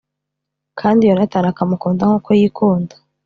[0.79, 2.95] kandi Yonatani akamukunda nk’uko yikunda